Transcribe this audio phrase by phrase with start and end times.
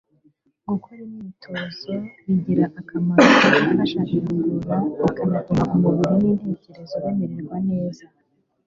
[0.69, 1.91] gukora imyitozo
[2.25, 8.05] bigira akamaro ko gufasha igogora, bikanatuma umubiri n'intekerezo bimererwa neza